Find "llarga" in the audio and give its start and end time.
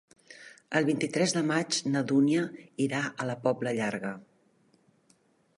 3.81-4.19